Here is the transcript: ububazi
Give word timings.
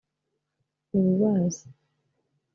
ububazi 0.97 1.63